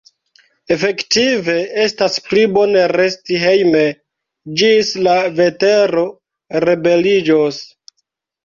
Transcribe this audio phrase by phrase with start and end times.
[0.75, 3.83] Efektive, estas pli bone resti hejme,
[4.63, 6.07] ĝis la vetero
[6.67, 7.63] rebeliĝos.